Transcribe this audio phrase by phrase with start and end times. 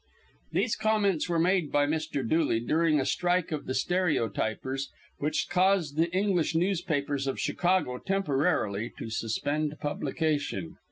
[0.51, 2.27] [These comments were made by Mr.
[2.27, 4.89] Dooley during a strike of the stereotypers,
[5.19, 10.75] which caused the English newspapers of Chicago temporarily to suspend publication.